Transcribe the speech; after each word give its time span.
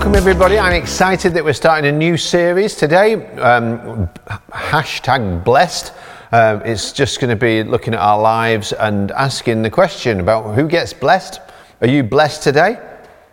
Welcome, 0.00 0.16
everybody. 0.16 0.58
I'm 0.58 0.72
excited 0.72 1.34
that 1.34 1.44
we're 1.44 1.52
starting 1.52 1.86
a 1.86 1.92
new 1.92 2.16
series 2.16 2.74
today. 2.74 3.36
Um, 3.36 4.08
hashtag 4.48 5.44
blessed. 5.44 5.92
Um, 6.32 6.62
it's 6.64 6.92
just 6.92 7.20
going 7.20 7.28
to 7.28 7.36
be 7.36 7.62
looking 7.62 7.92
at 7.92 8.00
our 8.00 8.18
lives 8.18 8.72
and 8.72 9.10
asking 9.10 9.60
the 9.60 9.68
question 9.68 10.20
about 10.20 10.54
who 10.54 10.66
gets 10.68 10.94
blessed. 10.94 11.40
Are 11.82 11.86
you 11.86 12.02
blessed 12.02 12.42
today? 12.42 12.76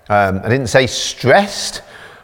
Um, 0.10 0.42
I 0.44 0.50
didn't 0.50 0.68
say 0.68 0.88
stressed. 0.88 1.84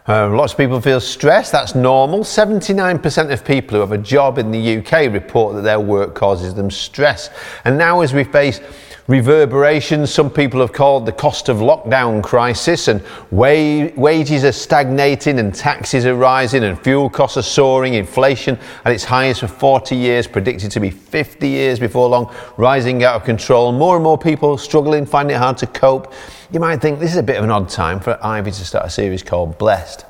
Uh, 0.10 0.28
lots 0.28 0.52
of 0.52 0.58
people 0.58 0.82
feel 0.82 1.00
stressed. 1.00 1.54
That's 1.54 1.74
normal. 1.74 2.20
79% 2.20 3.32
of 3.32 3.46
people 3.46 3.76
who 3.76 3.80
have 3.80 3.94
a 3.94 3.98
job 3.98 4.38
in 4.38 4.52
the 4.52 4.80
UK 4.80 5.14
report 5.14 5.56
that 5.56 5.62
their 5.62 5.80
work 5.80 6.16
causes 6.16 6.54
them 6.54 6.70
stress. 6.70 7.30
And 7.64 7.78
now, 7.78 8.02
as 8.02 8.14
we 8.14 8.26
face 8.26 8.60
reverberations, 9.08 10.14
some 10.14 10.30
people 10.30 10.62
have 10.62 10.72
called 10.72 11.06
the 11.06 11.12
cost 11.12 11.50
of 11.50 11.58
lockdown 11.58 12.24
crisis, 12.24 12.88
and 12.88 13.02
wa- 13.32 13.90
wages 13.96 14.44
are 14.44 14.52
stagnating, 14.52 15.40
and 15.40 15.54
taxes 15.54 16.06
are 16.06 16.16
rising, 16.16 16.64
and 16.64 16.80
fuel 16.80 17.10
costs 17.10 17.38
are 17.38 17.42
soaring, 17.42 17.96
inflation 17.96 18.58
at 18.86 18.94
its 18.94 19.04
highest 19.04 19.42
for 19.42 19.48
40 19.48 19.96
years, 19.96 20.28
predicted 20.28 20.72
to 20.72 20.80
be 20.80 20.90
50 20.90 21.48
years 21.48 21.80
before 21.80 22.08
long, 22.08 22.34
rising 22.58 23.04
out 23.04 23.16
of 23.16 23.24
control. 23.24 23.72
More 23.72 23.96
and 23.96 24.04
more 24.04 24.18
people 24.18 24.58
struggling, 24.58 25.06
finding 25.06 25.36
it 25.36 25.40
hard 25.40 25.58
to 25.58 25.68
cope. 25.68 26.14
You 26.52 26.60
might 26.60 26.82
think 26.82 27.00
this 27.00 27.12
is 27.12 27.18
a 27.18 27.24
bit 27.24 27.38
of 27.38 27.44
an 27.44 27.52
odd 27.52 27.70
time 27.70 28.00
for 28.00 28.18
Ivy 28.24 28.52
to 28.52 28.66
start 28.66 28.86
a 28.86 28.90
series 28.90 29.24
called 29.24 29.58
Blessed. 29.58 30.06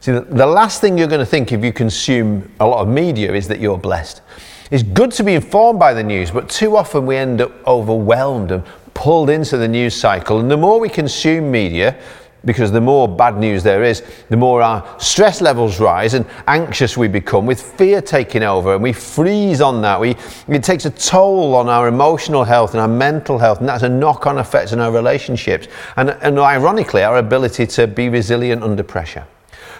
See, 0.00 0.12
the, 0.12 0.20
the 0.20 0.46
last 0.46 0.80
thing 0.80 0.96
you're 0.96 1.08
going 1.08 1.20
to 1.20 1.26
think 1.26 1.50
if 1.50 1.64
you 1.64 1.72
consume 1.72 2.50
a 2.60 2.66
lot 2.66 2.80
of 2.80 2.88
media 2.88 3.32
is 3.32 3.48
that 3.48 3.58
you're 3.60 3.78
blessed. 3.78 4.22
It's 4.70 4.82
good 4.82 5.12
to 5.12 5.24
be 5.24 5.34
informed 5.34 5.78
by 5.78 5.94
the 5.94 6.02
news, 6.02 6.30
but 6.30 6.50
too 6.50 6.76
often 6.76 7.06
we 7.06 7.16
end 7.16 7.40
up 7.40 7.66
overwhelmed 7.66 8.50
and 8.50 8.62
pulled 8.92 9.30
into 9.30 9.56
the 9.56 9.68
news 9.68 9.94
cycle. 9.94 10.40
And 10.40 10.50
the 10.50 10.58
more 10.58 10.78
we 10.78 10.90
consume 10.90 11.50
media, 11.50 11.98
because 12.44 12.70
the 12.70 12.80
more 12.80 13.08
bad 13.08 13.38
news 13.38 13.62
there 13.62 13.82
is, 13.82 14.02
the 14.28 14.36
more 14.36 14.60
our 14.60 15.00
stress 15.00 15.40
levels 15.40 15.80
rise 15.80 16.12
and 16.12 16.26
anxious 16.46 16.98
we 16.98 17.08
become, 17.08 17.46
with 17.46 17.60
fear 17.60 18.02
taking 18.02 18.42
over, 18.42 18.74
and 18.74 18.82
we 18.82 18.92
freeze 18.92 19.62
on 19.62 19.80
that. 19.82 19.98
We, 19.98 20.16
it 20.48 20.62
takes 20.62 20.84
a 20.84 20.90
toll 20.90 21.54
on 21.54 21.70
our 21.70 21.88
emotional 21.88 22.44
health 22.44 22.74
and 22.74 22.80
our 22.80 22.88
mental 22.88 23.38
health, 23.38 23.60
and 23.60 23.68
that's 23.68 23.84
a 23.84 23.88
knock 23.88 24.26
on 24.26 24.36
effect 24.36 24.74
on 24.74 24.80
our 24.80 24.92
relationships, 24.92 25.66
and, 25.96 26.10
and 26.10 26.38
ironically, 26.38 27.02
our 27.02 27.16
ability 27.16 27.66
to 27.68 27.86
be 27.86 28.10
resilient 28.10 28.62
under 28.62 28.82
pressure. 28.82 29.26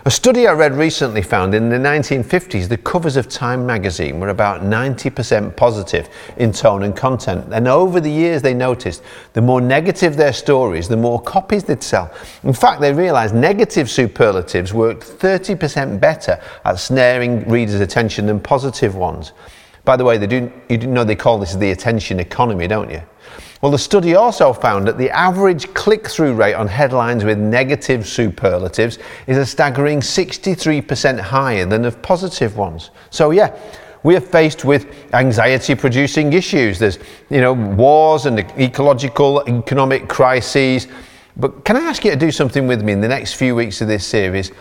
A 0.08 0.10
study 0.10 0.46
I 0.46 0.52
read 0.52 0.72
recently 0.72 1.20
found 1.20 1.54
in 1.54 1.68
the 1.68 1.76
1950s 1.76 2.66
the 2.66 2.78
covers 2.78 3.18
of 3.18 3.28
Time 3.28 3.66
magazine 3.66 4.18
were 4.18 4.30
about 4.30 4.62
90% 4.62 5.54
positive 5.54 6.08
in 6.38 6.50
tone 6.50 6.84
and 6.84 6.96
content. 6.96 7.52
And 7.52 7.68
over 7.68 8.00
the 8.00 8.10
years, 8.10 8.40
they 8.40 8.54
noticed 8.54 9.02
the 9.34 9.42
more 9.42 9.60
negative 9.60 10.16
their 10.16 10.32
stories, 10.32 10.88
the 10.88 10.96
more 10.96 11.20
copies 11.20 11.64
they'd 11.64 11.82
sell. 11.82 12.10
In 12.42 12.54
fact, 12.54 12.80
they 12.80 12.94
realized 12.94 13.34
negative 13.34 13.90
superlatives 13.90 14.72
worked 14.72 15.02
30% 15.02 16.00
better 16.00 16.40
at 16.64 16.78
snaring 16.78 17.46
readers' 17.46 17.80
attention 17.80 18.24
than 18.24 18.40
positive 18.40 18.94
ones. 18.94 19.34
By 19.88 19.96
the 19.96 20.04
way, 20.04 20.18
they 20.18 20.26
do, 20.26 20.52
you 20.68 20.76
know 20.76 21.02
they 21.02 21.16
call 21.16 21.38
this 21.38 21.54
the 21.54 21.70
attention 21.70 22.20
economy, 22.20 22.68
don't 22.68 22.90
you? 22.90 23.00
Well, 23.62 23.72
the 23.72 23.78
study 23.78 24.16
also 24.16 24.52
found 24.52 24.86
that 24.86 24.98
the 24.98 25.08
average 25.08 25.72
click 25.72 26.06
through 26.06 26.34
rate 26.34 26.52
on 26.52 26.68
headlines 26.68 27.24
with 27.24 27.38
negative 27.38 28.06
superlatives 28.06 28.98
is 29.26 29.38
a 29.38 29.46
staggering 29.46 30.00
63% 30.00 31.18
higher 31.18 31.64
than 31.64 31.86
of 31.86 32.02
positive 32.02 32.58
ones. 32.58 32.90
So, 33.08 33.30
yeah, 33.30 33.58
we 34.02 34.14
are 34.14 34.20
faced 34.20 34.62
with 34.62 34.94
anxiety 35.14 35.74
producing 35.74 36.34
issues. 36.34 36.78
There's, 36.78 36.98
you 37.30 37.40
know, 37.40 37.54
wars 37.54 38.26
and 38.26 38.40
ecological, 38.60 39.42
economic 39.48 40.06
crises. 40.06 40.86
But 41.34 41.64
can 41.64 41.78
I 41.78 41.84
ask 41.84 42.04
you 42.04 42.10
to 42.10 42.16
do 42.18 42.30
something 42.30 42.66
with 42.66 42.82
me 42.82 42.92
in 42.92 43.00
the 43.00 43.08
next 43.08 43.36
few 43.36 43.54
weeks 43.54 43.80
of 43.80 43.88
this 43.88 44.06
series? 44.06 44.52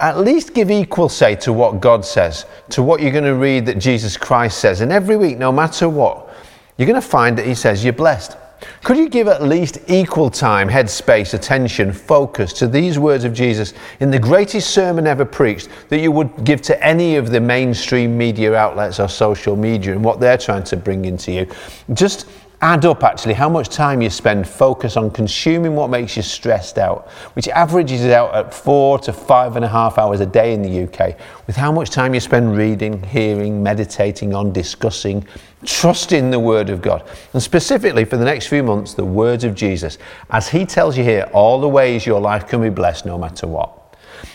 At 0.00 0.18
least 0.18 0.54
give 0.54 0.70
equal 0.70 1.08
say 1.08 1.36
to 1.36 1.52
what 1.52 1.80
God 1.80 2.04
says, 2.04 2.46
to 2.70 2.82
what 2.82 3.02
you're 3.02 3.12
going 3.12 3.24
to 3.24 3.34
read 3.34 3.66
that 3.66 3.78
Jesus 3.78 4.16
Christ 4.16 4.58
says. 4.58 4.80
And 4.80 4.90
every 4.90 5.16
week, 5.16 5.38
no 5.38 5.52
matter 5.52 5.88
what, 5.88 6.34
you're 6.76 6.88
going 6.88 7.00
to 7.00 7.06
find 7.06 7.36
that 7.36 7.46
he 7.46 7.54
says 7.54 7.84
you're 7.84 7.92
blessed. 7.92 8.36
Could 8.82 8.96
you 8.96 9.08
give 9.08 9.28
at 9.28 9.42
least 9.42 9.78
equal 9.88 10.30
time, 10.30 10.68
headspace, 10.68 11.34
attention, 11.34 11.92
focus 11.92 12.52
to 12.54 12.66
these 12.66 12.98
words 12.98 13.24
of 13.24 13.32
Jesus 13.32 13.74
in 14.00 14.10
the 14.10 14.18
greatest 14.18 14.70
sermon 14.70 15.06
ever 15.06 15.24
preached 15.24 15.68
that 15.88 16.00
you 16.00 16.10
would 16.12 16.44
give 16.44 16.62
to 16.62 16.84
any 16.84 17.16
of 17.16 17.30
the 17.30 17.40
mainstream 17.40 18.16
media 18.16 18.54
outlets 18.54 19.00
or 19.00 19.08
social 19.08 19.56
media 19.56 19.92
and 19.92 20.04
what 20.04 20.20
they're 20.20 20.38
trying 20.38 20.64
to 20.64 20.76
bring 20.76 21.04
into 21.04 21.32
you? 21.32 21.46
Just 21.92 22.26
add 22.62 22.84
up 22.84 23.02
actually 23.02 23.32
how 23.32 23.48
much 23.48 23.70
time 23.70 24.02
you 24.02 24.10
spend 24.10 24.46
focus 24.46 24.96
on 24.96 25.10
consuming 25.10 25.74
what 25.74 25.88
makes 25.88 26.16
you 26.16 26.22
stressed 26.22 26.76
out, 26.76 27.08
which 27.34 27.48
averages 27.48 28.04
out 28.06 28.34
at 28.34 28.52
four 28.52 28.98
to 28.98 29.12
five 29.12 29.56
and 29.56 29.64
a 29.64 29.68
half 29.68 29.96
hours 29.96 30.20
a 30.20 30.26
day 30.26 30.52
in 30.52 30.62
the 30.62 30.82
UK, 30.84 31.16
with 31.46 31.56
how 31.56 31.72
much 31.72 31.88
time 31.88 32.12
you 32.12 32.20
spend 32.20 32.56
reading, 32.56 33.02
hearing, 33.04 33.62
meditating 33.62 34.34
on, 34.34 34.52
discussing, 34.52 35.26
trusting 35.64 36.30
the 36.30 36.38
Word 36.38 36.68
of 36.68 36.82
God. 36.82 37.08
And 37.32 37.42
specifically 37.42 38.04
for 38.04 38.18
the 38.18 38.24
next 38.24 38.48
few 38.48 38.62
months, 38.62 38.92
the 38.92 39.04
words 39.04 39.44
of 39.44 39.54
Jesus, 39.54 39.96
as 40.28 40.48
He 40.48 40.66
tells 40.66 40.98
you 40.98 41.04
here 41.04 41.30
all 41.32 41.60
the 41.60 41.68
ways 41.68 42.04
your 42.04 42.20
life 42.20 42.46
can 42.46 42.60
be 42.60 42.70
blessed 42.70 43.06
no 43.06 43.16
matter 43.16 43.46
what. 43.46 43.76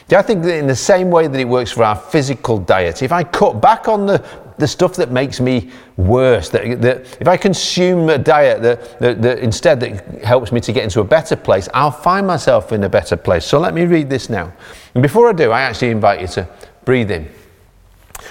Do 0.08 0.16
I 0.16 0.22
think 0.24 0.44
that 0.44 0.56
in 0.56 0.68
the 0.68 0.75
same 0.75 1.09
way 1.12 1.28
that 1.28 1.40
it 1.40 1.47
works 1.47 1.72
for 1.72 1.84
our 1.84 1.96
physical 1.96 2.58
diet, 2.58 3.03
if 3.03 3.12
I 3.12 3.24
cut 3.24 3.62
back 3.62 3.88
on 3.88 4.06
the, 4.08 4.24
the 4.57 4.67
stuff 4.67 4.95
that 4.95 5.11
makes 5.11 5.39
me 5.39 5.71
worse, 5.97 6.49
that, 6.49 6.81
that 6.81 7.17
if 7.19 7.27
I 7.27 7.38
consume 7.38 8.09
a 8.09 8.17
diet 8.17 8.61
that, 8.61 8.99
that, 8.99 9.21
that 9.21 9.39
instead 9.39 9.79
that 9.81 10.23
helps 10.23 10.51
me 10.51 10.61
to 10.61 10.71
get 10.71 10.83
into 10.83 11.01
a 11.01 11.03
better 11.03 11.35
place, 11.35 11.67
I'll 11.73 11.91
find 11.91 12.25
myself 12.25 12.71
in 12.71 12.83
a 12.83 12.89
better 12.89 13.17
place. 13.17 13.45
So 13.45 13.59
let 13.59 13.73
me 13.73 13.85
read 13.85 14.09
this 14.09 14.29
now. 14.29 14.53
And 14.93 15.01
before 15.01 15.29
I 15.29 15.33
do, 15.33 15.51
I 15.51 15.61
actually 15.61 15.91
invite 15.91 16.21
you 16.21 16.27
to 16.27 16.47
breathe 16.85 17.11
in. 17.11 17.29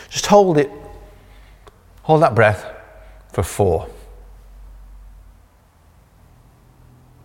Just 0.09 0.27
hold 0.27 0.59
it, 0.59 0.71
hold 2.03 2.23
that 2.23 2.35
breath 2.35 2.67
for 3.33 3.43
four. 3.43 3.89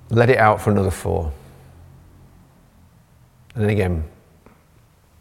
Let 0.10 0.30
it 0.30 0.38
out 0.38 0.60
for 0.60 0.72
another 0.72 0.92
four. 0.92 1.32
And 3.54 3.64
then 3.64 3.70
again, 3.70 4.04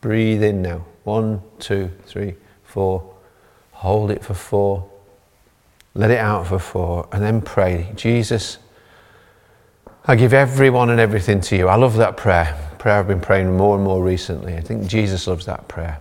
breathe 0.00 0.42
in 0.42 0.62
now. 0.62 0.84
One, 1.04 1.42
two, 1.58 1.90
three, 2.04 2.34
four. 2.64 3.14
Hold 3.78 4.10
it 4.10 4.24
for 4.24 4.34
four. 4.34 4.90
Let 5.94 6.10
it 6.10 6.18
out 6.18 6.48
for 6.48 6.58
four. 6.58 7.08
And 7.12 7.22
then 7.22 7.40
pray, 7.40 7.92
Jesus, 7.94 8.58
I 10.04 10.16
give 10.16 10.34
everyone 10.34 10.90
and 10.90 10.98
everything 10.98 11.40
to 11.42 11.56
you. 11.56 11.68
I 11.68 11.76
love 11.76 11.96
that 11.98 12.16
prayer. 12.16 12.58
Prayer 12.80 12.98
I've 12.98 13.06
been 13.06 13.20
praying 13.20 13.56
more 13.56 13.76
and 13.76 13.84
more 13.84 14.02
recently. 14.02 14.56
I 14.56 14.62
think 14.62 14.88
Jesus 14.88 15.28
loves 15.28 15.46
that 15.46 15.68
prayer. 15.68 16.00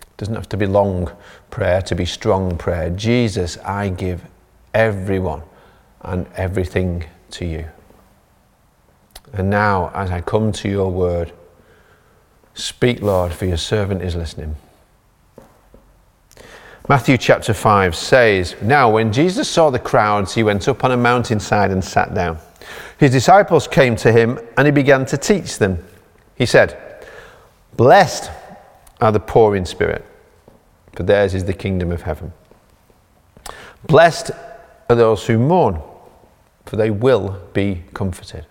It 0.00 0.16
doesn't 0.16 0.36
have 0.36 0.48
to 0.50 0.56
be 0.56 0.66
long 0.66 1.10
prayer 1.50 1.82
to 1.82 1.96
be 1.96 2.04
strong 2.04 2.56
prayer. 2.56 2.88
Jesus, 2.90 3.58
I 3.58 3.88
give 3.88 4.22
everyone 4.72 5.42
and 6.02 6.28
everything 6.36 7.04
to 7.32 7.44
you. 7.44 7.64
And 9.32 9.50
now, 9.50 9.90
as 9.92 10.12
I 10.12 10.20
come 10.20 10.52
to 10.52 10.68
your 10.68 10.92
word, 10.92 11.32
speak, 12.54 13.02
Lord, 13.02 13.32
for 13.32 13.46
your 13.46 13.56
servant 13.56 14.02
is 14.02 14.14
listening. 14.14 14.54
Matthew 16.88 17.16
chapter 17.16 17.54
5 17.54 17.94
says, 17.94 18.56
Now 18.60 18.90
when 18.90 19.12
Jesus 19.12 19.48
saw 19.48 19.70
the 19.70 19.78
crowds, 19.78 20.34
he 20.34 20.42
went 20.42 20.66
up 20.66 20.82
on 20.82 20.90
a 20.90 20.96
mountainside 20.96 21.70
and 21.70 21.84
sat 21.84 22.12
down. 22.12 22.38
His 22.98 23.12
disciples 23.12 23.68
came 23.68 23.94
to 23.96 24.10
him 24.10 24.38
and 24.56 24.66
he 24.66 24.72
began 24.72 25.06
to 25.06 25.16
teach 25.16 25.58
them. 25.58 25.78
He 26.34 26.44
said, 26.44 27.06
Blessed 27.76 28.30
are 29.00 29.12
the 29.12 29.20
poor 29.20 29.54
in 29.54 29.64
spirit, 29.64 30.04
for 30.96 31.04
theirs 31.04 31.34
is 31.34 31.44
the 31.44 31.54
kingdom 31.54 31.92
of 31.92 32.02
heaven. 32.02 32.32
Blessed 33.86 34.32
are 34.88 34.96
those 34.96 35.26
who 35.26 35.38
mourn, 35.38 35.80
for 36.66 36.76
they 36.76 36.90
will 36.90 37.40
be 37.52 37.84
comforted. 37.94 38.46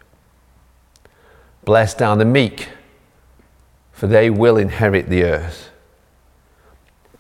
Blessed 1.66 2.02
are 2.02 2.16
the 2.16 2.26
meek, 2.26 2.70
for 3.92 4.08
they 4.08 4.30
will 4.30 4.58
inherit 4.58 5.10
the 5.10 5.24
earth. 5.24 5.70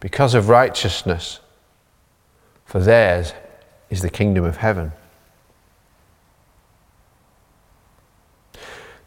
because 0.00 0.34
of 0.34 0.48
righteousness, 0.48 1.40
for 2.64 2.80
theirs 2.80 3.32
is 3.90 4.02
the 4.02 4.10
kingdom 4.10 4.44
of 4.44 4.58
heaven. 4.58 4.92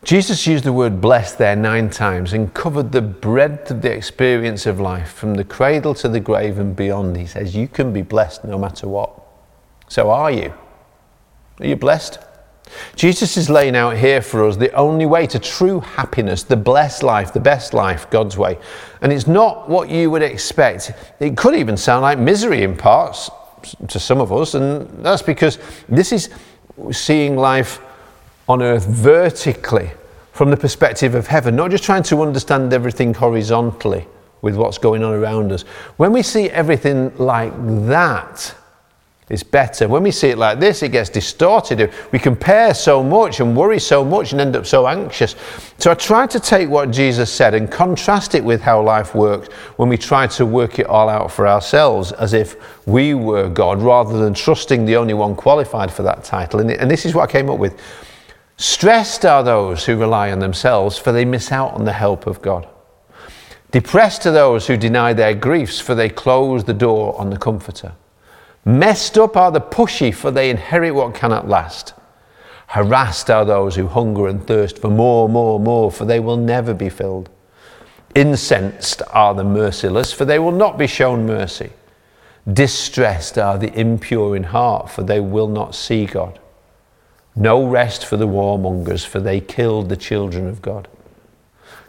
Jesus 0.03 0.47
used 0.47 0.63
the 0.63 0.73
word 0.73 0.99
blessed 0.99 1.37
there 1.37 1.55
nine 1.55 1.89
times 1.89 2.33
and 2.33 2.53
covered 2.53 2.91
the 2.91 3.01
breadth 3.01 3.69
of 3.69 3.83
the 3.83 3.91
experience 3.91 4.65
of 4.65 4.79
life 4.79 5.13
from 5.13 5.35
the 5.35 5.43
cradle 5.43 5.93
to 5.95 6.09
the 6.09 6.19
grave 6.19 6.57
and 6.57 6.75
beyond. 6.75 7.15
He 7.17 7.27
says, 7.27 7.55
You 7.55 7.67
can 7.67 7.93
be 7.93 8.01
blessed 8.01 8.43
no 8.43 8.57
matter 8.57 8.87
what. 8.87 9.11
So 9.87 10.09
are 10.09 10.31
you? 10.31 10.53
Are 11.59 11.67
you 11.67 11.75
blessed? 11.75 12.17
Jesus 12.95 13.37
is 13.37 13.49
laying 13.49 13.75
out 13.75 13.97
here 13.97 14.21
for 14.21 14.47
us 14.47 14.57
the 14.57 14.71
only 14.73 15.05
way 15.05 15.27
to 15.27 15.39
true 15.39 15.79
happiness, 15.79 16.43
the 16.43 16.57
blessed 16.57 17.03
life, 17.03 17.33
the 17.33 17.39
best 17.39 17.73
life, 17.73 18.09
God's 18.09 18.37
way. 18.37 18.57
And 19.01 19.11
it's 19.11 19.27
not 19.27 19.69
what 19.69 19.89
you 19.89 20.11
would 20.11 20.21
expect. 20.21 20.91
It 21.19 21.37
could 21.37 21.55
even 21.55 21.77
sound 21.77 22.01
like 22.01 22.19
misery 22.19 22.63
in 22.63 22.77
parts 22.77 23.29
to 23.87 23.99
some 23.99 24.19
of 24.19 24.31
us, 24.31 24.53
and 24.55 24.87
that's 25.03 25.21
because 25.21 25.59
this 25.87 26.11
is 26.11 26.29
seeing 26.91 27.35
life 27.35 27.79
on 28.49 28.61
earth 28.61 28.85
vertically 28.85 29.91
from 30.31 30.49
the 30.49 30.57
perspective 30.57 31.15
of 31.15 31.27
heaven, 31.27 31.55
not 31.55 31.71
just 31.71 31.83
trying 31.83 32.03
to 32.03 32.21
understand 32.21 32.73
everything 32.73 33.13
horizontally 33.13 34.07
with 34.41 34.55
what's 34.55 34.77
going 34.77 35.03
on 35.03 35.13
around 35.13 35.51
us. 35.51 35.61
When 35.97 36.11
we 36.11 36.23
see 36.23 36.49
everything 36.49 37.15
like 37.17 37.53
that, 37.87 38.55
it's 39.31 39.43
better. 39.43 39.87
When 39.87 40.03
we 40.03 40.11
see 40.11 40.27
it 40.27 40.37
like 40.37 40.59
this, 40.59 40.83
it 40.83 40.91
gets 40.91 41.09
distorted. 41.09 41.93
We 42.11 42.19
compare 42.19 42.73
so 42.73 43.01
much 43.01 43.39
and 43.39 43.55
worry 43.55 43.79
so 43.79 44.03
much 44.03 44.33
and 44.33 44.41
end 44.41 44.57
up 44.57 44.65
so 44.65 44.87
anxious. 44.87 45.37
So 45.77 45.89
I 45.89 45.93
tried 45.93 46.29
to 46.31 46.39
take 46.41 46.67
what 46.67 46.91
Jesus 46.91 47.31
said 47.31 47.53
and 47.53 47.71
contrast 47.71 48.35
it 48.35 48.43
with 48.43 48.59
how 48.59 48.81
life 48.81 49.15
works 49.15 49.47
when 49.77 49.87
we 49.87 49.97
try 49.97 50.27
to 50.27 50.45
work 50.45 50.79
it 50.79 50.85
all 50.85 51.07
out 51.07 51.31
for 51.31 51.47
ourselves 51.47 52.11
as 52.11 52.33
if 52.33 52.57
we 52.85 53.13
were 53.13 53.47
God 53.47 53.81
rather 53.81 54.19
than 54.19 54.33
trusting 54.33 54.83
the 54.83 54.97
only 54.97 55.13
one 55.13 55.33
qualified 55.33 55.93
for 55.93 56.03
that 56.03 56.25
title. 56.25 56.59
And 56.59 56.91
this 56.91 57.05
is 57.05 57.15
what 57.15 57.29
I 57.29 57.31
came 57.31 57.49
up 57.49 57.57
with. 57.57 57.79
Stressed 58.57 59.25
are 59.25 59.43
those 59.43 59.85
who 59.85 59.95
rely 59.95 60.29
on 60.33 60.39
themselves, 60.39 60.97
for 60.97 61.13
they 61.13 61.23
miss 61.23 61.53
out 61.53 61.71
on 61.73 61.85
the 61.85 61.93
help 61.93 62.27
of 62.27 62.41
God. 62.41 62.67
Depressed 63.71 64.27
are 64.27 64.33
those 64.33 64.67
who 64.67 64.75
deny 64.75 65.13
their 65.13 65.33
griefs, 65.33 65.79
for 65.79 65.95
they 65.95 66.09
close 66.09 66.65
the 66.65 66.73
door 66.73 67.17
on 67.17 67.29
the 67.29 67.37
Comforter. 67.37 67.93
Messed 68.63 69.17
up 69.17 69.35
are 69.35 69.51
the 69.51 69.61
pushy, 69.61 70.13
for 70.13 70.29
they 70.29 70.49
inherit 70.49 70.93
what 70.93 71.15
cannot 71.15 71.47
last. 71.47 71.93
Harassed 72.67 73.29
are 73.29 73.43
those 73.43 73.75
who 73.75 73.87
hunger 73.87 74.27
and 74.27 74.45
thirst 74.45 74.77
for 74.77 74.89
more, 74.89 75.27
more, 75.27 75.59
more, 75.59 75.91
for 75.91 76.05
they 76.05 76.19
will 76.19 76.37
never 76.37 76.73
be 76.73 76.89
filled. 76.89 77.29
Incensed 78.15 79.01
are 79.11 79.33
the 79.33 79.43
merciless, 79.43 80.13
for 80.13 80.25
they 80.25 80.39
will 80.39 80.51
not 80.51 80.77
be 80.77 80.87
shown 80.87 81.25
mercy. 81.25 81.71
Distressed 82.51 83.37
are 83.37 83.57
the 83.57 83.77
impure 83.77 84.35
in 84.35 84.43
heart, 84.43 84.89
for 84.89 85.03
they 85.03 85.19
will 85.19 85.47
not 85.47 85.75
see 85.75 86.05
God. 86.05 86.39
No 87.35 87.65
rest 87.65 88.05
for 88.05 88.17
the 88.17 88.27
warmongers, 88.27 89.05
for 89.05 89.19
they 89.19 89.39
killed 89.39 89.89
the 89.89 89.97
children 89.97 90.47
of 90.47 90.61
God. 90.61 90.87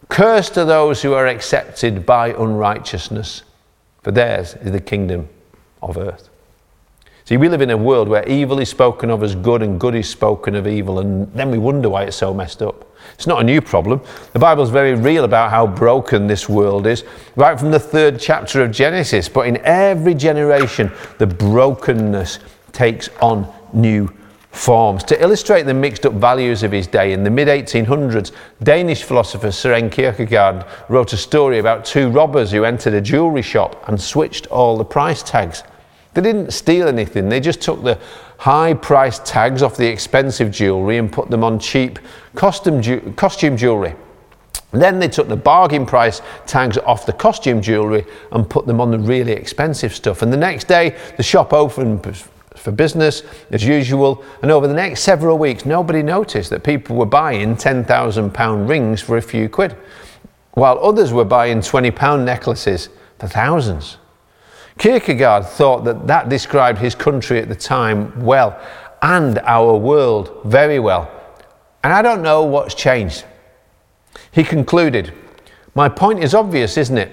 Cursed 0.09 0.59
are 0.59 0.65
those 0.65 1.03
who 1.03 1.13
are 1.15 1.27
accepted 1.27 2.05
by 2.07 2.29
unrighteousness, 2.29 3.43
for 4.03 4.11
theirs 4.11 4.55
is 4.55 4.73
the 4.73 4.81
kingdom 4.81 5.29
of 5.81 5.97
earth. 5.97 6.29
See, 7.33 7.39
we 7.39 7.49
live 7.49 7.63
in 7.63 7.71
a 7.71 7.77
world 7.79 8.11
where 8.11 8.29
evil 8.29 8.59
is 8.59 8.69
spoken 8.69 9.09
of 9.09 9.23
as 9.23 9.35
good 9.35 9.63
and 9.63 9.81
good 9.81 9.95
is 9.95 10.07
spoken 10.07 10.55
of 10.55 10.67
evil, 10.67 10.99
and 10.99 11.33
then 11.33 11.51
we 11.51 11.57
wonder 11.57 11.89
why 11.89 12.03
it's 12.03 12.19
so 12.19 12.35
messed 12.35 12.61
up. 12.61 12.95
It's 13.15 13.27
not 13.27 13.41
a 13.41 13.43
new 13.43 13.63
problem. 13.63 14.03
The 14.35 14.39
Bible's 14.39 14.69
very 14.69 14.95
real 14.95 15.25
about 15.25 15.51
how 15.51 15.67
broken 15.67 16.27
this 16.27 16.47
world 16.47 16.87
is, 16.87 17.05
right 17.35 17.59
from 17.59 17.71
the 17.71 17.81
third 17.81 18.21
chapter 18.21 18.63
of 18.63 18.71
Genesis. 18.71 19.31
But 19.31 19.47
in 19.47 19.57
every 19.65 20.13
generation, 20.13 20.93
the 21.17 21.27
brokenness 21.27 22.39
takes 22.73 23.09
on 23.23 23.51
new 23.73 24.13
forms. 24.51 25.03
To 25.05 25.19
illustrate 25.19 25.63
the 25.63 25.73
mixed 25.73 26.05
up 26.05 26.13
values 26.13 26.63
of 26.63 26.71
his 26.71 26.87
day, 26.87 27.15
in 27.15 27.25
the 27.25 27.31
mid 27.31 27.49
1800s, 27.49 28.33
Danish 28.63 29.05
philosopher 29.05 29.49
Søren 29.49 29.91
Kierkegaard 29.91 30.67
wrote 30.91 31.15
a 31.15 31.17
story 31.17 31.61
about 31.61 31.87
two 31.87 32.11
robbers 32.11 32.51
who 32.51 32.65
entered 32.65 32.93
a 32.93 33.01
jewellery 33.01 33.41
shop 33.41 33.89
and 33.89 33.99
switched 33.99 34.47
all 34.49 34.77
the 34.77 34.85
price 34.85 35.23
tags. 35.23 35.63
They 36.15 36.21
didn't 36.21 36.53
steal 36.53 36.89
anything, 36.89 37.29
they 37.29 37.41
just 37.41 37.61
took 37.61 37.83
the 37.83 37.99
high 38.39 38.75
price 38.75 39.21
tags 39.21 39.63
off 39.63 39.77
the 39.77 39.87
expensive 39.87 40.51
jewellery 40.51 40.99
and 40.99 41.11
put 41.11 41.31
them 41.31 41.45
on 41.45 41.59
cheap 41.59 41.99
costume, 42.35 42.83
ju- 42.83 43.13
costume 43.17 43.57
jewellery. 43.57 43.95
Then 44.73 44.99
they 44.99 45.09
took 45.09 45.29
the 45.29 45.37
bargain 45.37 45.85
price 45.85 46.23
tags 46.47 46.79
off 46.79 47.05
the 47.07 47.13
costume 47.13 47.61
jewellery 47.61 48.07
and 48.33 48.49
put 48.49 48.67
them 48.67 48.81
on 48.81 48.91
the 48.91 48.99
really 48.99 49.33
expensive 49.33 49.95
stuff. 49.95 50.23
And 50.23 50.33
the 50.33 50.39
next 50.39 50.67
day, 50.67 50.97
the 51.17 51.23
shop 51.23 51.53
opened 51.53 52.03
for 52.57 52.73
business 52.73 53.23
as 53.51 53.65
usual. 53.65 54.25
And 54.41 54.51
over 54.51 54.67
the 54.67 54.75
next 54.75 55.03
several 55.03 55.39
weeks, 55.39 55.67
nobody 55.67 56.03
noticed 56.03 56.51
that 56.51 56.65
people 56.65 56.97
were 56.97 57.07
buying 57.07 57.57
£10,000 57.57 58.69
rings 58.69 59.01
for 59.01 59.19
a 59.19 59.23
few 59.23 59.49
quid, 59.49 59.77
while 60.53 60.79
others 60.83 61.13
were 61.13 61.25
buying 61.25 61.59
£20 61.59 62.25
necklaces 62.25 62.89
for 63.19 63.29
thousands. 63.29 63.99
Kierkegaard 64.83 65.47
thought 65.47 65.85
that 65.85 66.09
that 66.09 66.29
described 66.29 66.81
his 66.81 66.97
country 66.97 67.39
at 67.39 67.49
the 67.49 67.55
time 67.55 68.21
well 68.21 68.61
and 69.01 69.39
our 69.45 69.77
world 69.77 70.41
very 70.45 70.81
well. 70.81 71.09
And 71.85 71.93
I 71.93 72.03
don't 72.03 72.21
know 72.21 72.43
what's 72.43 72.75
changed. 72.75 73.25
He 74.33 74.43
concluded, 74.43 75.15
My 75.77 75.89
point 75.89 76.25
is 76.25 76.35
obvious, 76.35 76.77
isn't 76.77 76.99
it? 76.99 77.13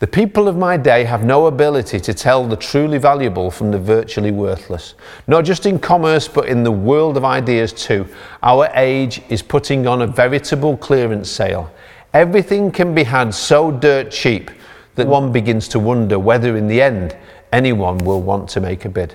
The 0.00 0.08
people 0.08 0.48
of 0.48 0.56
my 0.56 0.76
day 0.76 1.04
have 1.04 1.24
no 1.24 1.46
ability 1.46 2.00
to 2.00 2.12
tell 2.12 2.48
the 2.48 2.56
truly 2.56 2.98
valuable 2.98 3.48
from 3.48 3.70
the 3.70 3.78
virtually 3.78 4.32
worthless. 4.32 4.96
Not 5.28 5.44
just 5.44 5.66
in 5.66 5.78
commerce, 5.78 6.26
but 6.26 6.48
in 6.48 6.64
the 6.64 6.72
world 6.72 7.16
of 7.16 7.24
ideas 7.24 7.72
too. 7.72 8.08
Our 8.42 8.68
age 8.74 9.22
is 9.28 9.40
putting 9.40 9.86
on 9.86 10.02
a 10.02 10.06
veritable 10.08 10.76
clearance 10.78 11.30
sale. 11.30 11.72
Everything 12.12 12.72
can 12.72 12.92
be 12.92 13.04
had 13.04 13.32
so 13.32 13.70
dirt 13.70 14.10
cheap 14.10 14.50
that 14.94 15.06
one 15.06 15.32
begins 15.32 15.68
to 15.68 15.78
wonder 15.78 16.18
whether 16.18 16.56
in 16.56 16.68
the 16.68 16.80
end 16.80 17.16
anyone 17.52 17.98
will 17.98 18.22
want 18.22 18.48
to 18.50 18.60
make 18.60 18.84
a 18.84 18.88
bid. 18.88 19.14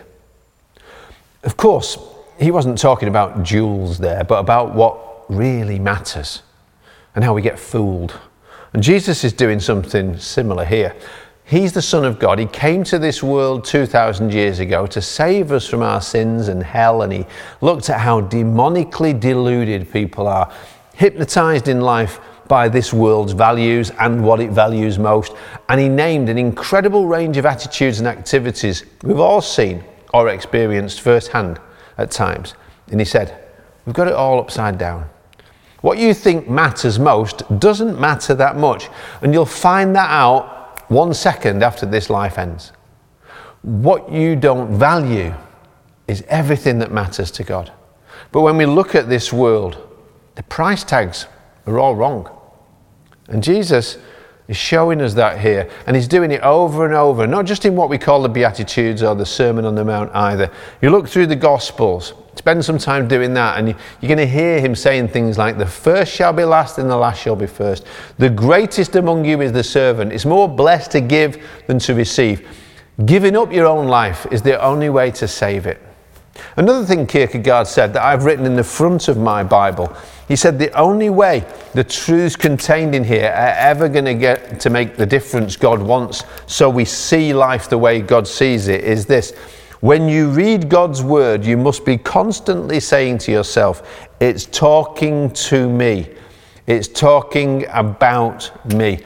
Of 1.44 1.58
course, 1.58 1.98
he 2.40 2.52
wasn't 2.52 2.78
talking 2.78 3.08
about 3.08 3.44
jewels 3.44 3.98
there, 3.98 4.24
but 4.24 4.40
about 4.40 4.76
what 4.76 5.30
really 5.30 5.80
matters 5.80 6.42
and 7.16 7.24
how 7.24 7.34
we 7.34 7.42
get 7.42 7.60
fooled. 7.60 8.20
And 8.74 8.84
Jesus 8.84 9.24
is 9.24 9.34
doing 9.34 9.60
something 9.60 10.18
similar 10.18 10.66
here. 10.66 10.96
He's 11.46 11.74
the 11.74 11.82
Son 11.82 12.06
of 12.06 12.20
God. 12.20 12.38
He 12.38 12.46
came 12.46 12.84
to 12.86 13.00
this 13.00 13.24
world 13.24 13.66
2,000 13.66 14.32
years 14.32 14.60
ago 14.60 14.86
to 14.86 15.02
save 15.02 15.52
us 15.52 15.68
from 15.68 15.82
our 15.82 16.00
sins 16.00 16.48
and 16.48 16.62
hell, 16.62 17.02
and 17.02 17.12
he 17.12 17.26
looked 17.62 17.90
at 17.90 18.00
how 18.00 18.22
demonically 18.22 19.20
deluded 19.20 19.92
people 19.92 20.28
are, 20.28 20.54
hypnotized 20.94 21.68
in 21.68 21.82
life 21.82 22.20
by 22.50 22.68
this 22.68 22.92
world's 22.92 23.32
values 23.32 23.92
and 24.00 24.22
what 24.22 24.42
it 24.42 24.50
values 24.50 25.00
most. 25.00 25.34
And 25.70 25.80
he 25.80 25.88
named 25.88 26.28
an 26.28 26.38
incredible 26.38 27.08
range 27.08 27.38
of 27.38 27.46
attitudes 27.46 28.00
and 28.00 28.08
activities 28.08 28.84
we've 29.04 29.20
all 29.20 29.40
seen 29.40 29.84
or 30.14 30.28
experienced 30.28 31.00
firsthand 31.00 31.62
at 31.98 32.12
times. 32.12 32.56
And 32.92 33.00
he 33.00 33.06
said, 33.06 33.46
We've 33.86 33.96
got 33.96 34.08
it 34.08 34.14
all 34.14 34.40
upside 34.40 34.78
down. 34.78 35.10
What 35.82 35.98
you 35.98 36.14
think 36.14 36.50
matters 36.50 37.00
most 37.00 37.44
doesn't 37.60 38.00
matter 38.00 38.36
that 38.36 38.58
much. 38.58 38.90
And 39.22 39.34
you'll 39.34 39.46
find 39.46 39.96
that 39.96 40.10
out 40.10 40.90
one 40.92 41.14
second 41.14 41.64
after 41.64 41.86
this 41.86 42.10
life 42.10 42.38
ends. 42.38 42.74
What 43.62 44.12
you 44.12 44.36
don't 44.36 44.78
value 44.78 45.34
is 46.08 46.24
everything 46.28 46.80
that 46.80 46.92
matters 46.92 47.30
to 47.32 47.44
God. 47.44 47.72
But 48.32 48.42
when 48.42 48.58
we 48.58 48.66
look 48.66 48.96
at 48.96 49.08
this 49.08 49.32
world, 49.32 49.78
the 50.36 50.44
price 50.44 50.84
tags 50.84 51.28
are 51.68 51.80
all 51.80 51.96
wrong. 51.96 52.30
And 53.30 53.44
Jesus 53.44 53.98
is 54.50 54.58
showing 54.58 55.00
us 55.00 55.14
that 55.14 55.40
here. 55.40 55.70
And 55.86 55.96
he's 55.96 56.08
doing 56.08 56.32
it 56.32 56.42
over 56.42 56.84
and 56.86 56.94
over, 56.94 57.28
not 57.28 57.46
just 57.46 57.66
in 57.66 57.76
what 57.76 57.88
we 57.88 58.00
call 58.00 58.24
the 58.24 58.30
Beatitudes 58.30 59.04
or 59.04 59.16
the 59.16 59.26
Sermon 59.26 59.64
on 59.64 59.76
the 59.76 59.86
Mount 59.86 60.14
either. 60.14 60.52
You 60.82 60.90
look 60.90 61.08
through 61.08 61.28
the 61.28 61.36
Gospels, 61.36 62.14
spend 62.36 62.66
some 62.66 62.80
time 62.80 63.08
doing 63.08 63.36
that, 63.36 63.60
and 63.60 63.68
you're 63.68 64.08
going 64.08 64.18
to 64.18 64.26
hear 64.26 64.60
him 64.60 64.74
saying 64.74 65.10
things 65.10 65.38
like, 65.38 65.60
The 65.60 65.68
first 65.68 66.12
shall 66.12 66.34
be 66.34 66.44
last, 66.44 66.80
and 66.80 66.90
the 66.90 66.98
last 66.98 67.22
shall 67.22 67.36
be 67.36 67.46
first. 67.46 67.86
The 68.18 68.30
greatest 68.30 68.96
among 68.96 69.24
you 69.24 69.40
is 69.42 69.52
the 69.52 69.64
servant. 69.64 70.12
It's 70.12 70.26
more 70.26 70.50
blessed 70.50 70.92
to 70.92 71.02
give 71.02 71.46
than 71.68 71.78
to 71.80 71.94
receive. 71.94 72.48
Giving 73.06 73.38
up 73.38 73.54
your 73.54 73.68
own 73.68 73.88
life 73.88 74.26
is 74.32 74.42
the 74.42 74.60
only 74.62 74.90
way 74.90 75.12
to 75.12 75.28
save 75.28 75.68
it. 75.68 75.80
Another 76.56 76.86
thing 76.86 77.06
Kierkegaard 77.06 77.68
said 77.68 77.94
that 77.94 78.04
I've 78.04 78.26
written 78.26 78.46
in 78.46 78.56
the 78.56 78.64
front 78.64 79.08
of 79.08 79.18
my 79.18 79.44
Bible, 79.44 79.96
he 80.30 80.36
said 80.36 80.60
the 80.60 80.72
only 80.80 81.10
way 81.10 81.44
the 81.74 81.84
truths 81.84 82.36
contained 82.36 82.94
in 82.94 83.04
here 83.04 83.26
are 83.26 83.56
ever 83.58 83.90
going 83.90 84.06
to 84.06 84.14
get 84.14 84.60
to 84.60 84.70
make 84.70 84.96
the 84.96 85.06
difference 85.06 85.58
God 85.58 85.82
wants 85.82 86.24
so 86.46 86.70
we 86.70 86.86
see 86.86 87.34
life 87.34 87.68
the 87.68 87.80
way 87.80 88.00
God 88.00 88.28
sees 88.28 88.68
it 88.68 88.84
is 88.84 89.08
this. 89.08 89.32
When 89.80 90.08
you 90.08 90.30
read 90.30 90.70
God's 90.70 91.02
word, 91.02 91.44
you 91.44 91.58
must 91.58 91.84
be 91.84 91.98
constantly 91.98 92.80
saying 92.80 93.18
to 93.20 93.32
yourself, 93.32 94.08
It's 94.20 94.46
talking 94.46 95.32
to 95.32 95.68
me. 95.68 96.08
It's 96.68 96.88
talking 96.88 97.66
about 97.70 98.52
me. 98.76 99.00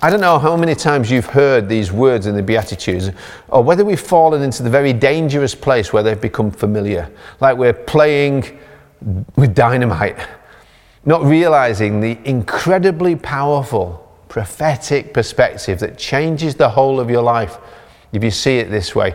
I 0.00 0.10
don't 0.10 0.20
know 0.20 0.38
how 0.38 0.56
many 0.56 0.76
times 0.76 1.10
you've 1.10 1.26
heard 1.26 1.68
these 1.68 1.90
words 1.90 2.26
in 2.26 2.36
the 2.36 2.42
Beatitudes, 2.42 3.10
or 3.48 3.64
whether 3.64 3.84
we've 3.84 3.98
fallen 3.98 4.42
into 4.42 4.62
the 4.62 4.70
very 4.70 4.92
dangerous 4.92 5.56
place 5.56 5.92
where 5.92 6.04
they've 6.04 6.20
become 6.20 6.52
familiar, 6.52 7.10
like 7.40 7.56
we're 7.56 7.72
playing 7.72 8.60
with 9.34 9.56
dynamite, 9.56 10.16
not 11.04 11.22
realizing 11.24 12.00
the 12.00 12.18
incredibly 12.24 13.16
powerful 13.16 14.04
prophetic 14.28 15.14
perspective 15.14 15.78
that 15.80 15.96
changes 15.98 16.54
the 16.54 16.68
whole 16.68 17.00
of 17.00 17.10
your 17.10 17.22
life 17.22 17.58
if 18.12 18.22
you 18.22 18.30
see 18.30 18.58
it 18.58 18.70
this 18.70 18.94
way. 18.94 19.14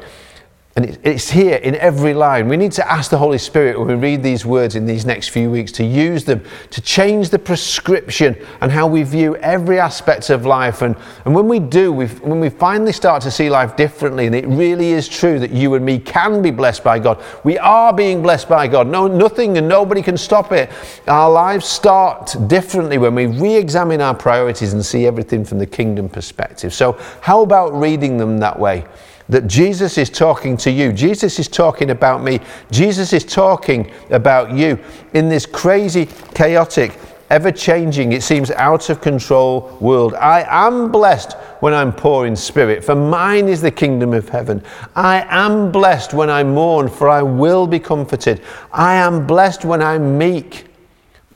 And 0.75 0.97
it's 1.03 1.29
here 1.29 1.57
in 1.57 1.75
every 1.75 2.15
line. 2.15 2.47
We 2.47 2.57
need 2.57 2.71
to 2.73 2.91
ask 2.91 3.11
the 3.11 3.17
Holy 3.19 3.37
Spirit 3.37 3.77
when 3.77 3.87
we 3.87 3.93
read 3.93 4.23
these 4.23 4.43
words 4.43 4.75
in 4.75 4.87
these 4.87 5.05
next 5.05 5.27
few 5.27 5.51
weeks 5.51 5.71
to 5.73 5.83
use 5.83 6.25
them 6.25 6.43
to 6.71 6.81
change 6.81 7.29
the 7.29 7.37
prescription 7.37 8.35
and 8.59 8.71
how 8.71 8.87
we 8.87 9.03
view 9.03 9.35
every 9.35 9.79
aspect 9.79 10.31
of 10.31 10.47
life. 10.47 10.81
And, 10.81 10.95
and 11.25 11.35
when 11.35 11.47
we 11.47 11.59
do, 11.59 11.91
when 11.93 12.39
we 12.39 12.49
finally 12.49 12.91
start 12.91 13.21
to 13.21 13.29
see 13.29 13.51
life 13.51 13.75
differently, 13.75 14.25
and 14.25 14.33
it 14.33 14.47
really 14.47 14.93
is 14.93 15.07
true 15.07 15.37
that 15.37 15.51
you 15.51 15.75
and 15.75 15.85
me 15.85 15.99
can 15.99 16.41
be 16.41 16.49
blessed 16.49 16.83
by 16.83 16.97
God, 16.97 17.23
we 17.43 17.59
are 17.59 17.93
being 17.93 18.23
blessed 18.23 18.49
by 18.49 18.67
God. 18.67 18.87
No, 18.87 19.05
nothing 19.05 19.59
and 19.59 19.67
nobody 19.67 20.01
can 20.01 20.17
stop 20.17 20.51
it. 20.51 20.71
Our 21.07 21.29
lives 21.29 21.67
start 21.67 22.35
differently 22.47 22.97
when 22.97 23.13
we 23.13 23.27
re 23.27 23.53
examine 23.53 24.01
our 24.01 24.15
priorities 24.15 24.73
and 24.73 24.83
see 24.83 25.05
everything 25.05 25.45
from 25.45 25.59
the 25.59 25.67
kingdom 25.67 26.09
perspective. 26.09 26.73
So, 26.73 26.93
how 27.21 27.43
about 27.43 27.79
reading 27.79 28.17
them 28.17 28.39
that 28.39 28.57
way? 28.57 28.85
That 29.33 29.47
Jesus 29.47 29.97
is 29.97 30.09
talking 30.09 30.55
to 30.57 30.71
you. 30.71 30.93
Jesus 30.93 31.39
is 31.39 31.47
talking 31.47 31.89
about 31.89 32.23
me. 32.23 32.39
Jesus 32.71 33.13
is 33.13 33.25
talking 33.25 33.91
about 34.09 34.51
you 34.51 34.79
in 35.13 35.27
this 35.27 35.45
crazy, 35.45 36.07
chaotic, 36.33 36.97
ever 37.31 37.51
changing, 37.51 38.11
it 38.11 38.21
seems 38.21 38.51
out 38.51 38.91
of 38.91 39.01
control 39.01 39.75
world. 39.81 40.13
I 40.13 40.45
am 40.47 40.91
blessed 40.91 41.33
when 41.61 41.73
I'm 41.73 41.91
poor 41.91 42.27
in 42.27 42.35
spirit, 42.35 42.83
for 42.83 42.93
mine 42.93 43.47
is 43.47 43.59
the 43.59 43.71
kingdom 43.71 44.13
of 44.13 44.29
heaven. 44.29 44.63
I 44.95 45.25
am 45.29 45.71
blessed 45.71 46.13
when 46.13 46.29
I 46.29 46.43
mourn, 46.43 46.87
for 46.87 47.09
I 47.09 47.23
will 47.23 47.65
be 47.65 47.79
comforted. 47.79 48.41
I 48.71 48.93
am 48.93 49.25
blessed 49.25 49.65
when 49.65 49.81
I'm 49.81 50.15
meek, 50.15 50.65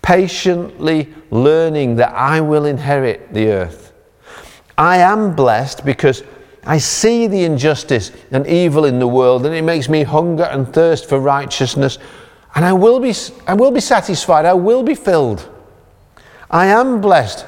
patiently 0.03 1.11
learning 1.31 1.95
that 1.95 2.13
I 2.13 2.41
will 2.41 2.65
inherit 2.65 3.33
the 3.33 3.47
earth. 3.47 3.91
I 4.77 4.97
am 4.97 5.35
blessed 5.35 5.83
because 5.83 6.21
I 6.67 6.79
see 6.79 7.27
the 7.27 7.45
injustice 7.45 8.11
and 8.29 8.45
evil 8.45 8.83
in 8.83 8.99
the 8.99 9.07
world, 9.07 9.45
and 9.45 9.55
it 9.55 9.61
makes 9.61 9.87
me 9.87 10.03
hunger 10.03 10.43
and 10.43 10.71
thirst 10.71 11.07
for 11.07 11.17
righteousness. 11.17 11.97
And 12.55 12.65
I 12.65 12.73
will 12.73 12.99
be, 12.99 13.13
I 13.47 13.53
will 13.53 13.71
be 13.71 13.79
satisfied, 13.79 14.43
I 14.43 14.53
will 14.53 14.83
be 14.83 14.93
filled. 14.93 15.49
I 16.51 16.65
am 16.67 16.99
blessed 16.99 17.45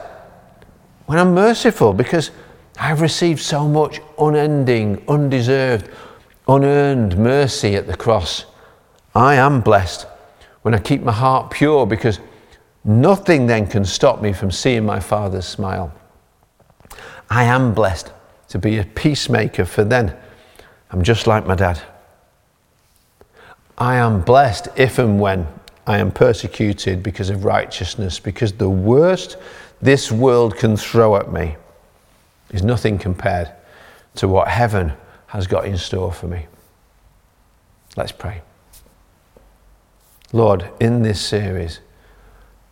when 1.06 1.20
I'm 1.20 1.34
merciful 1.34 1.92
because 1.92 2.32
I've 2.80 3.02
received 3.02 3.42
so 3.42 3.68
much 3.68 4.00
unending, 4.18 5.04
undeserved, 5.10 5.90
unearned 6.48 7.18
mercy 7.18 7.76
at 7.76 7.88
the 7.88 7.98
cross. 7.98 8.46
I 9.14 9.36
am 9.36 9.60
blessed 9.60 10.08
when 10.62 10.74
I 10.74 10.80
keep 10.80 11.02
my 11.02 11.12
heart 11.12 11.52
pure 11.52 11.86
because 11.86 12.22
nothing 12.86 13.48
then 13.48 13.68
can 13.68 13.84
stop 13.84 14.22
me 14.22 14.32
from 14.32 14.50
seeing 14.50 14.86
my 14.86 15.02
Father's 15.02 15.46
smile. 15.46 15.94
I 17.30 17.44
am 17.44 17.74
blessed 17.74 18.14
to 18.50 18.60
be 18.60 18.77
a 18.77 18.84
peacemaker, 18.84 19.65
for 19.65 19.84
then 19.84 20.15
I'm 20.91 21.03
just 21.03 21.27
like 21.27 21.46
my 21.46 21.56
dad. 21.56 21.82
I 23.77 23.96
am 23.96 24.22
blessed 24.22 24.68
if 24.75 25.00
and 25.00 25.20
when 25.20 25.48
I 25.88 26.00
am 26.00 26.12
persecuted 26.12 27.01
because 27.01 27.29
of 27.29 27.46
righteousness, 27.46 28.20
because 28.20 28.53
the 28.53 28.70
worst 28.70 29.38
this 29.82 30.12
world 30.12 30.58
can 30.58 30.75
throw 30.75 31.15
at 31.15 31.32
me 31.32 31.56
is 32.51 32.63
nothing 32.63 32.98
compared 32.98 33.51
to 34.15 34.27
what 34.27 34.48
heaven 34.50 34.91
has 35.27 35.48
got 35.48 35.65
in 35.65 35.77
store 35.77 36.12
for 36.12 36.27
me. 36.27 36.48
Let's 37.96 38.12
pray. 38.12 38.41
Lord, 40.34 40.70
in 40.79 41.01
this 41.01 41.22
series, 41.22 41.79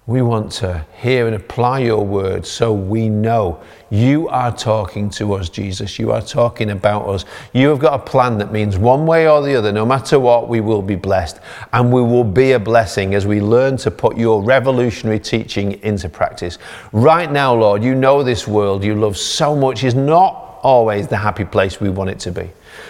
we 0.07 0.21
want 0.21 0.49
to 0.49 0.85
hear 0.95 1.27
and 1.27 1.35
apply 1.35 1.79
your 1.79 2.05
words 2.05 2.49
so 2.49 2.71
we 2.71 3.09
know 3.09 3.61
you 3.89 4.29
are 4.29 4.55
talking 4.55 5.09
to 5.09 5.33
us, 5.33 5.49
Jesus. 5.49 5.99
You 5.99 6.13
are 6.13 6.21
talking 6.21 6.69
about 6.69 7.09
us. 7.09 7.25
You 7.51 7.67
have 7.67 7.79
got 7.79 7.93
a 7.93 8.03
plan 8.03 8.37
that 8.37 8.53
means 8.53 8.77
one 8.77 9.05
way 9.05 9.29
or 9.29 9.41
the 9.41 9.55
other, 9.55 9.73
no 9.73 9.85
matter 9.85 10.17
what, 10.17 10.47
we 10.47 10.61
will 10.61 10.81
be 10.81 10.95
blessed. 10.95 11.41
And 11.73 11.91
we 11.91 12.01
will 12.01 12.23
be 12.23 12.53
a 12.53 12.59
blessing 12.59 13.15
as 13.15 13.25
we 13.25 13.41
learn 13.41 13.75
to 13.77 13.91
put 13.91 14.17
your 14.17 14.41
revolutionary 14.41 15.19
teaching 15.19 15.73
into 15.83 16.07
practice. 16.07 16.57
Right 16.93 17.29
now, 17.29 17.53
Lord, 17.53 17.83
you 17.83 17.93
know 17.93 18.23
this 18.23 18.47
world 18.47 18.85
you 18.85 18.95
love 18.95 19.17
so 19.17 19.57
much 19.57 19.83
is 19.83 19.93
not 19.93 20.59
always 20.63 21.09
the 21.09 21.17
happy 21.17 21.43
place 21.43 21.81
we 21.81 21.89
want 21.89 22.09
it 22.09 22.19
to 22.19 22.31
be. 22.31 22.49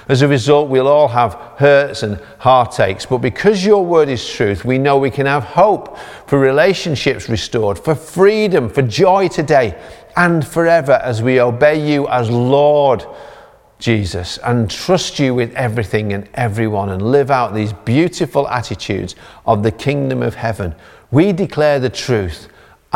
As 0.10 0.22
a 0.22 0.28
result, 0.28 0.70
we'll 0.70 0.88
all 0.88 1.08
have 1.08 1.34
hurts 1.58 2.04
and 2.04 2.20
heartaches, 2.40 3.06
but 3.06 3.20
because 3.20 3.66
your 3.66 3.86
word 3.86 4.10
is 4.10 4.28
truth, 4.28 4.64
we 4.64 4.78
know 4.78 4.98
we 4.98 5.12
can 5.12 5.26
have 5.26 5.44
hope 5.44 5.98
for 6.28 6.40
relationships 6.40 7.30
restored, 7.30 7.78
for 7.78 7.96
freedom, 7.96 8.70
for 8.70 8.82
joy 8.82 9.28
today 9.28 9.80
and 10.16 10.46
forever 10.46 10.94
as 11.04 11.22
we 11.22 11.40
obey 11.40 11.92
you 11.92 12.08
as 12.08 12.30
Lord. 12.30 13.06
Jesus 13.80 14.40
and 14.40 14.72
trust 14.72 15.20
you 15.20 15.36
with 15.36 15.54
everything 15.54 16.14
and 16.14 16.28
everyone 16.34 16.90
and 16.90 17.12
live 17.12 17.30
out 17.30 17.54
these 17.54 17.74
beautiful 17.74 18.48
attitudes 18.48 19.16
of 19.46 19.62
the 19.62 19.72
kingdom 19.72 20.24
of 20.24 20.34
heaven. 20.34 20.74
We 21.12 21.32
declare 21.32 21.80
the 21.80 21.90
truth. 21.92 22.48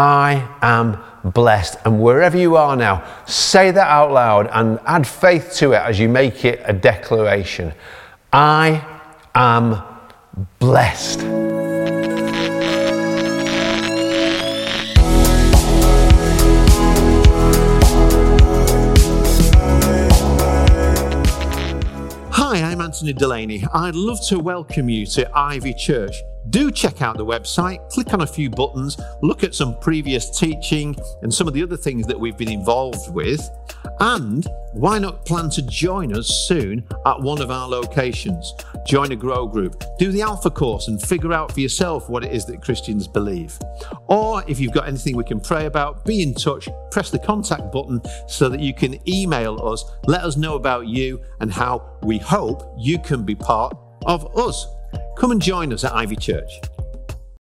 I 0.02 0.48
am 0.64 0.98
blessed. 1.24 1.78
And 1.86 2.02
wherever 2.02 2.36
you 2.36 2.56
are 2.56 2.76
now, 2.76 3.06
say 3.28 3.70
that 3.70 3.88
out 3.88 4.12
loud 4.12 4.50
and 4.52 4.80
add 4.88 5.06
faith 5.06 5.54
to 5.58 5.74
it 5.74 5.78
as 5.84 6.00
you 6.00 6.10
make 6.10 6.44
it 6.44 6.60
a 6.66 6.74
declaration. 6.74 7.72
I 8.34 8.84
am 9.36 9.80
blessed. 10.58 11.20
Hi, 22.32 22.64
I'm 22.64 22.82
Anthony 22.82 23.14
Delaney. 23.14 23.64
I'd 23.72 23.94
love 23.94 24.18
to 24.30 24.40
welcome 24.40 24.90
you 24.90 25.06
to 25.06 25.30
Ivy 25.38 25.76
Church 25.76 26.16
do 26.50 26.72
check 26.72 27.02
out 27.02 27.18
the 27.18 27.26
website, 27.26 27.88
click 27.90 28.14
on 28.14 28.22
a 28.22 28.28
few 28.28 28.50
buttons, 28.50 29.00
look 29.22 29.44
at 29.44 29.56
some 29.56 29.78
previous 29.80 30.38
teaching 30.38 30.96
and 31.22 31.34
some 31.34 31.48
of 31.48 31.54
the 31.54 31.64
other 31.64 31.78
things 31.78 32.08
that 32.08 32.20
we've 32.20 32.38
been 32.38 32.52
involved 32.52 33.14
with. 33.14 33.48
And 34.00 34.46
why 34.74 35.00
not 35.00 35.26
plan 35.26 35.50
to 35.52 35.62
join 35.64 36.16
us 36.16 36.28
soon 36.48 36.88
at 37.06 37.22
one 37.22 37.42
of 37.42 37.52
our 37.52 37.68
locations? 37.68 38.54
Join 38.86 39.12
a 39.12 39.16
grow 39.16 39.48
group, 39.48 39.84
do 40.00 40.12
the 40.12 40.24
Alpha 40.24 40.50
course, 40.50 40.88
and 40.88 41.02
figure 41.02 41.34
out 41.34 41.52
for 41.52 41.60
yourself 41.60 42.10
what 42.10 42.24
it 42.24 42.32
is 42.32 42.46
that 42.46 42.62
Christians 42.64 43.08
believe. 43.08 43.58
Or 44.08 44.44
if 44.48 44.60
you've 44.60 44.74
got 44.74 44.88
anything 44.88 45.16
we 45.16 45.24
can 45.24 45.40
pray 45.40 45.68
about, 45.68 46.04
be 46.06 46.22
in 46.24 46.34
touch, 46.34 46.68
press 46.90 47.12
the 47.12 47.20
contact 47.20 47.72
button 47.72 48.02
so 48.28 48.50
that 48.50 48.60
you 48.60 48.74
can 48.74 48.98
email 49.08 49.64
us, 49.68 49.84
let 50.08 50.24
us 50.24 50.38
know 50.38 50.56
about 50.56 50.88
you 50.88 51.22
and 51.40 51.52
how 51.52 51.98
we 52.04 52.18
hope 52.18 52.74
you 52.78 52.98
can 53.00 53.24
be 53.24 53.36
part 53.36 53.78
of 54.06 54.36
us. 54.38 54.68
Come 55.18 55.32
and 55.32 55.42
join 55.42 55.72
us 55.74 55.84
at 55.84 55.94
Ivy 55.94 56.16
Church. 56.16 56.62